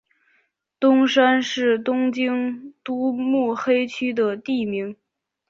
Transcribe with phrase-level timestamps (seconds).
[0.79, 4.97] 东山是东京都目黑区的地名。